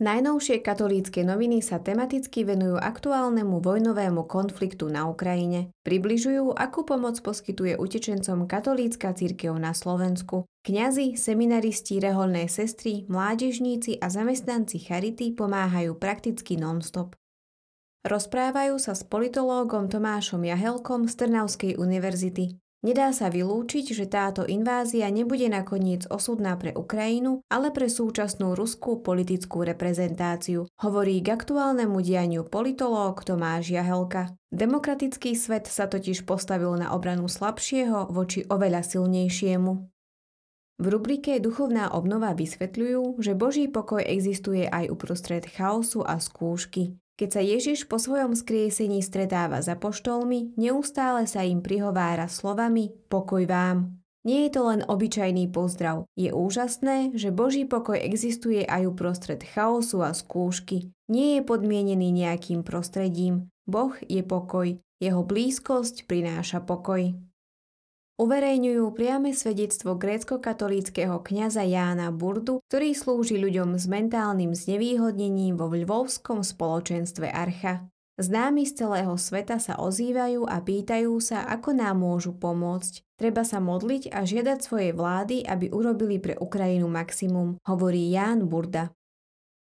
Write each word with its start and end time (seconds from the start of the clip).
Najnovšie 0.00 0.64
katolícke 0.64 1.20
noviny 1.20 1.60
sa 1.60 1.76
tematicky 1.76 2.48
venujú 2.48 2.80
aktuálnemu 2.80 3.60
vojnovému 3.60 4.24
konfliktu 4.24 4.88
na 4.88 5.04
Ukrajine. 5.04 5.76
Približujú, 5.84 6.56
akú 6.56 6.88
pomoc 6.88 7.20
poskytuje 7.20 7.76
utečencom 7.76 8.48
katolícka 8.48 9.12
církev 9.12 9.52
na 9.60 9.76
Slovensku. 9.76 10.48
Kňazi, 10.64 11.20
seminaristi, 11.20 12.00
reholné 12.00 12.48
sestry, 12.48 13.04
mládežníci 13.12 14.00
a 14.00 14.08
zamestnanci 14.08 14.80
Charity 14.80 15.36
pomáhajú 15.36 15.92
prakticky 16.00 16.56
non-stop. 16.56 17.12
Rozprávajú 18.00 18.80
sa 18.80 18.96
s 18.96 19.04
politológom 19.04 19.92
Tomášom 19.92 20.40
Jahelkom 20.48 21.12
z 21.12 21.28
Trnavskej 21.28 21.76
univerzity. 21.76 22.56
Nedá 22.80 23.12
sa 23.12 23.28
vylúčiť, 23.28 23.92
že 23.92 24.08
táto 24.08 24.48
invázia 24.48 25.04
nebude 25.12 25.44
nakoniec 25.52 26.08
osudná 26.08 26.56
pre 26.56 26.72
Ukrajinu, 26.72 27.44
ale 27.52 27.68
pre 27.76 27.92
súčasnú 27.92 28.56
ruskú 28.56 29.04
politickú 29.04 29.68
reprezentáciu, 29.68 30.64
hovorí 30.80 31.20
k 31.20 31.36
aktuálnemu 31.36 32.00
dianiu 32.00 32.48
politológ 32.48 33.20
Tomáš 33.20 33.68
Jahelka. 33.76 34.32
Demokratický 34.48 35.36
svet 35.36 35.68
sa 35.68 35.92
totiž 35.92 36.24
postavil 36.24 36.72
na 36.80 36.96
obranu 36.96 37.28
slabšieho 37.28 38.16
voči 38.16 38.48
oveľa 38.48 38.80
silnejšiemu. 38.80 39.72
V 40.80 40.86
rubrike 40.88 41.36
Duchovná 41.36 41.92
obnova 41.92 42.32
vysvetľujú, 42.32 43.20
že 43.20 43.36
Boží 43.36 43.68
pokoj 43.68 44.00
existuje 44.00 44.64
aj 44.64 44.88
uprostred 44.88 45.44
chaosu 45.44 46.00
a 46.00 46.16
skúšky. 46.16 46.96
Keď 47.20 47.28
sa 47.36 47.44
Ježiš 47.44 47.84
po 47.84 48.00
svojom 48.00 48.32
skriesení 48.32 49.04
stretáva 49.04 49.60
za 49.60 49.76
poštolmi, 49.76 50.56
neustále 50.56 51.28
sa 51.28 51.44
im 51.44 51.60
prihovára 51.60 52.24
slovami 52.32 52.96
pokoj 53.12 53.44
vám. 53.44 54.00
Nie 54.24 54.48
je 54.48 54.56
to 54.56 54.64
len 54.64 54.80
obyčajný 54.88 55.52
pozdrav. 55.52 56.08
Je 56.16 56.32
úžasné, 56.32 57.12
že 57.12 57.28
Boží 57.28 57.68
pokoj 57.68 58.00
existuje 58.00 58.64
aj 58.64 58.88
uprostred 58.88 59.44
chaosu 59.44 60.00
a 60.00 60.16
skúšky. 60.16 60.96
Nie 61.12 61.36
je 61.36 61.42
podmienený 61.44 62.08
nejakým 62.08 62.64
prostredím. 62.64 63.52
Boh 63.68 63.92
je 64.08 64.24
pokoj. 64.24 64.80
Jeho 64.96 65.20
blízkosť 65.20 66.08
prináša 66.08 66.64
pokoj 66.64 67.20
uverejňujú 68.20 68.84
priame 68.92 69.32
svedectvo 69.32 69.96
grécko-katolíckého 69.96 71.16
kňaza 71.24 71.64
Jána 71.64 72.12
Burdu, 72.12 72.60
ktorý 72.68 72.92
slúži 72.92 73.40
ľuďom 73.40 73.80
s 73.80 73.88
mentálnym 73.88 74.52
znevýhodnením 74.52 75.56
vo 75.56 75.72
lvovskom 75.72 76.44
spoločenstve 76.44 77.32
Archa. 77.32 77.88
Známi 78.20 78.68
z 78.68 78.84
celého 78.84 79.16
sveta 79.16 79.56
sa 79.56 79.80
ozývajú 79.80 80.44
a 80.44 80.60
pýtajú 80.60 81.16
sa, 81.24 81.48
ako 81.48 81.72
nám 81.72 82.04
môžu 82.04 82.36
pomôcť. 82.36 83.00
Treba 83.16 83.48
sa 83.48 83.64
modliť 83.64 84.12
a 84.12 84.28
žiadať 84.28 84.60
svojej 84.60 84.92
vlády, 84.92 85.40
aby 85.48 85.72
urobili 85.72 86.20
pre 86.20 86.36
Ukrajinu 86.36 86.92
maximum, 86.92 87.56
hovorí 87.64 88.12
Ján 88.12 88.44
Burda. 88.44 88.92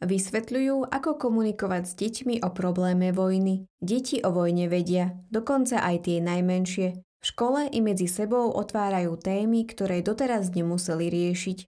Vysvetľujú, 0.00 0.88
ako 0.88 1.20
komunikovať 1.20 1.82
s 1.84 1.92
deťmi 1.92 2.40
o 2.40 2.48
probléme 2.56 3.12
vojny. 3.12 3.68
Deti 3.76 4.24
o 4.24 4.32
vojne 4.32 4.72
vedia, 4.72 5.12
dokonca 5.28 5.84
aj 5.84 6.08
tie 6.08 6.24
najmenšie. 6.24 7.04
V 7.20 7.24
škole 7.28 7.68
i 7.68 7.84
medzi 7.84 8.08
sebou 8.08 8.48
otvárajú 8.56 9.20
témy, 9.20 9.68
ktoré 9.68 10.00
doteraz 10.00 10.56
nemuseli 10.56 11.12
riešiť. 11.12 11.68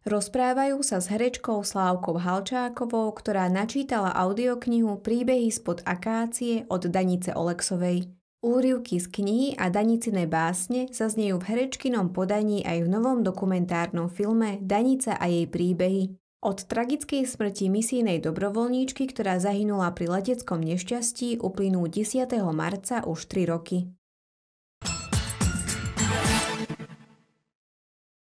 Rozprávajú 0.00 0.80
sa 0.80 0.96
s 0.96 1.12
herečkou 1.12 1.60
Slávkou 1.60 2.16
Halčákovou, 2.16 3.12
ktorá 3.12 3.52
načítala 3.52 4.14
audioknihu 4.16 5.02
Príbehy 5.04 5.52
spod 5.52 5.84
akácie 5.84 6.64
od 6.72 6.88
Danice 6.88 7.36
Oleksovej. 7.36 8.08
Úrivky 8.40 8.96
z 8.96 9.12
knihy 9.12 9.48
a 9.60 9.68
Danicine 9.68 10.24
básne 10.24 10.88
sa 10.96 11.12
znejú 11.12 11.36
v 11.44 11.52
herečkinom 11.52 12.16
podaní 12.16 12.64
aj 12.64 12.88
v 12.88 12.88
novom 12.88 13.20
dokumentárnom 13.20 14.08
filme 14.08 14.56
Danica 14.64 15.20
a 15.20 15.28
jej 15.28 15.44
príbehy. 15.44 16.16
Od 16.40 16.64
tragickej 16.64 17.28
smrti 17.28 17.68
misijnej 17.68 18.24
dobrovoľníčky, 18.24 19.04
ktorá 19.12 19.36
zahynula 19.36 19.92
pri 19.92 20.08
leteckom 20.08 20.64
nešťastí, 20.64 21.44
uplynú 21.44 21.84
10. 21.84 22.24
marca 22.56 23.04
už 23.04 23.28
3 23.28 23.52
roky. 23.52 23.92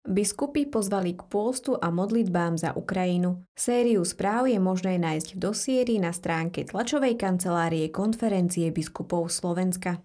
Biskupy 0.08 0.72
pozvali 0.72 1.20
k 1.20 1.28
pôstu 1.28 1.76
a 1.76 1.92
modlitbám 1.92 2.56
za 2.56 2.72
Ukrajinu. 2.72 3.44
Sériu 3.52 4.08
správ 4.08 4.48
je 4.48 4.56
možné 4.56 4.96
nájsť 4.96 5.36
v 5.36 5.38
dosieri 5.38 5.96
na 6.00 6.16
stránke 6.16 6.64
tlačovej 6.64 7.20
kancelárie 7.20 7.92
konferencie 7.92 8.72
biskupov 8.72 9.28
Slovenska. 9.28 10.00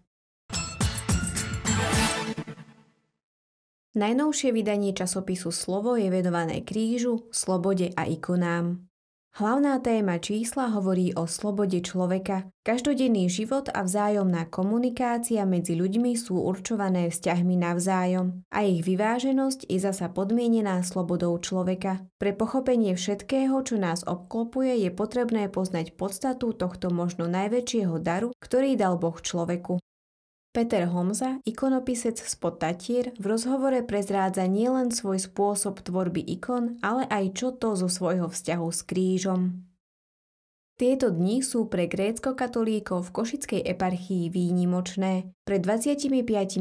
Najnovšie 3.95 4.51
vydanie 4.51 4.91
časopisu 4.91 5.55
Slovo 5.55 5.95
je 5.95 6.11
venované 6.11 6.67
krížu, 6.67 7.31
slobode 7.31 7.95
a 7.95 8.03
ikonám. 8.03 8.92
Hlavná 9.33 9.81
téma 9.81 10.21
čísla 10.21 10.69
hovorí 10.77 11.17
o 11.17 11.25
slobode 11.25 11.81
človeka. 11.81 12.53
Každodenný 12.69 13.33
život 13.33 13.73
a 13.73 13.81
vzájomná 13.81 14.45
komunikácia 14.53 15.49
medzi 15.49 15.73
ľuďmi 15.73 16.13
sú 16.21 16.37
určované 16.37 17.09
vzťahmi 17.09 17.57
navzájom 17.57 18.45
a 18.53 18.69
ich 18.69 18.85
vyváženosť 18.85 19.73
je 19.73 19.79
zasa 19.81 20.13
podmienená 20.13 20.85
slobodou 20.85 21.33
človeka. 21.41 22.05
Pre 22.21 22.37
pochopenie 22.37 22.93
všetkého, 22.93 23.57
čo 23.65 23.81
nás 23.81 24.05
obklopuje, 24.05 24.85
je 24.85 24.93
potrebné 24.93 25.49
poznať 25.49 25.97
podstatu 25.97 26.53
tohto 26.53 26.93
možno 26.93 27.25
najväčšieho 27.25 28.05
daru, 28.05 28.37
ktorý 28.37 28.77
dal 28.77 29.01
Boh 29.01 29.17
človeku. 29.17 29.81
Peter 30.53 30.85
Homza, 30.85 31.41
ikonopisec 31.49 32.21
spod 32.21 32.61
Tatier, 32.61 33.17
v 33.17 33.25
rozhovore 33.25 33.81
prezrádza 33.89 34.45
nielen 34.45 34.93
svoj 34.93 35.17
spôsob 35.17 35.81
tvorby 35.81 36.21
ikon, 36.37 36.77
ale 36.85 37.09
aj 37.09 37.25
čo 37.33 37.49
to 37.57 37.73
zo 37.73 37.89
svojho 37.89 38.29
vzťahu 38.29 38.69
s 38.69 38.81
krížom. 38.85 39.65
Tieto 40.77 41.09
dni 41.09 41.41
sú 41.41 41.73
pre 41.73 41.89
grécko-katolíkov 41.89 43.09
v 43.09 43.15
Košickej 43.17 43.61
eparchii 43.65 44.29
výnimočné. 44.29 45.33
Pred 45.49 45.61
25 45.65 46.13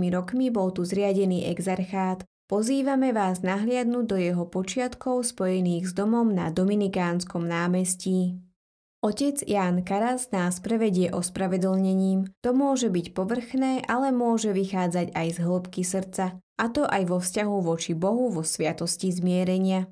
rokmi 0.08 0.48
bol 0.48 0.72
tu 0.72 0.88
zriadený 0.88 1.52
exarchát. 1.52 2.24
Pozývame 2.48 3.12
vás 3.12 3.44
nahliadnúť 3.44 4.06
do 4.08 4.16
jeho 4.16 4.48
počiatkov 4.48 5.28
spojených 5.28 5.92
s 5.92 5.94
domom 5.96 6.32
na 6.32 6.48
Dominikánskom 6.48 7.44
námestí. 7.44 8.40
Otec 9.02 9.42
Ján 9.50 9.82
Karas 9.82 10.30
nás 10.30 10.62
prevedie 10.62 11.10
ospravedlnením. 11.10 12.38
To 12.46 12.54
môže 12.54 12.86
byť 12.86 13.18
povrchné, 13.18 13.82
ale 13.90 14.14
môže 14.14 14.54
vychádzať 14.54 15.18
aj 15.18 15.28
z 15.34 15.38
hĺbky 15.42 15.82
srdca, 15.82 16.38
a 16.38 16.66
to 16.70 16.86
aj 16.86 17.10
vo 17.10 17.18
vzťahu 17.18 17.58
voči 17.66 17.98
Bohu 17.98 18.30
vo 18.30 18.46
sviatosti 18.46 19.10
zmierenia. 19.10 19.90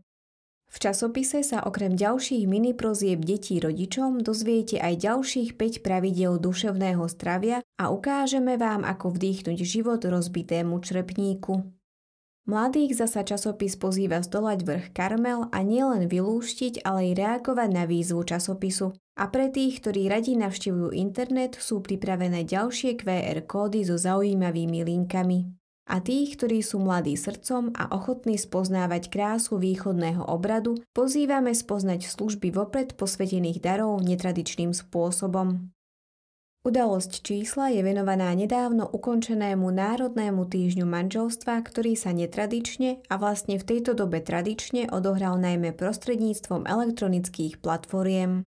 V 0.70 0.78
časopise 0.78 1.42
sa 1.42 1.66
okrem 1.66 1.98
ďalších 1.98 2.46
mini 2.46 2.78
prozieb 2.78 3.26
detí 3.26 3.58
rodičom 3.58 4.22
dozviete 4.22 4.78
aj 4.78 5.02
ďalších 5.02 5.58
5 5.58 5.82
pravidel 5.82 6.38
duševného 6.38 7.02
zdravia 7.10 7.66
a 7.82 7.90
ukážeme 7.90 8.62
vám, 8.62 8.86
ako 8.86 9.18
vdýchnuť 9.18 9.58
život 9.66 10.06
rozbitému 10.06 10.78
črepníku. 10.86 11.79
Mladých 12.50 12.98
zasa 12.98 13.22
časopis 13.22 13.78
pozýva 13.78 14.26
zdolať 14.26 14.66
vrch 14.66 14.88
Karmel 14.98 15.54
a 15.54 15.62
nielen 15.62 16.10
vylúštiť, 16.10 16.82
ale 16.82 17.14
aj 17.14 17.22
reagovať 17.22 17.70
na 17.70 17.86
výzvu 17.86 18.26
časopisu. 18.26 18.90
A 19.22 19.30
pre 19.30 19.54
tých, 19.54 19.86
ktorí 19.86 20.10
radi 20.10 20.34
navštevujú 20.34 20.90
internet, 20.98 21.62
sú 21.62 21.86
pripravené 21.86 22.50
ďalšie 22.50 22.98
QR 22.98 23.46
kódy 23.46 23.86
so 23.86 24.02
zaujímavými 24.02 24.82
linkami. 24.82 25.46
A 25.94 26.02
tých, 26.02 26.42
ktorí 26.42 26.66
sú 26.66 26.82
mladí 26.82 27.14
srdcom 27.14 27.70
a 27.78 27.94
ochotní 27.94 28.42
spoznávať 28.42 29.14
krásu 29.14 29.62
východného 29.62 30.26
obradu, 30.26 30.74
pozývame 30.98 31.54
spoznať 31.54 32.10
služby 32.10 32.50
vopred 32.50 32.98
posvetených 32.98 33.62
darov 33.62 34.02
netradičným 34.02 34.74
spôsobom. 34.74 35.70
Udalosť 36.60 37.24
čísla 37.24 37.72
je 37.72 37.80
venovaná 37.80 38.36
nedávno 38.36 38.84
ukončenému 38.84 39.72
Národnému 39.72 40.44
týždňu 40.44 40.84
manželstva, 40.84 41.56
ktorý 41.64 41.96
sa 41.96 42.12
netradične 42.12 43.00
a 43.08 43.16
vlastne 43.16 43.56
v 43.56 43.64
tejto 43.64 43.96
dobe 43.96 44.20
tradične 44.20 44.92
odohral 44.92 45.40
najmä 45.40 45.72
prostredníctvom 45.72 46.68
elektronických 46.68 47.64
platformiem. 47.64 48.44